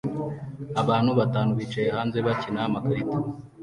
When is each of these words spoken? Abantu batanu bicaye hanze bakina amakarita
Abantu 0.81 1.11
batanu 1.19 1.51
bicaye 1.59 1.89
hanze 1.95 2.17
bakina 2.25 2.59
amakarita 2.67 3.17